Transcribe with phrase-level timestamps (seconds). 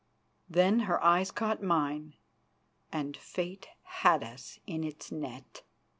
[0.49, 2.15] Then her eyes caught mine,
[2.91, 5.61] and Fate had us in its net.